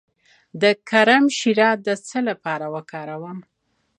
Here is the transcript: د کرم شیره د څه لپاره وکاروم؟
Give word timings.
د 0.61 0.63
کرم 0.89 1.25
شیره 1.37 1.69
د 1.85 1.87
څه 2.07 2.19
لپاره 2.29 2.65
وکاروم؟ 2.75 3.39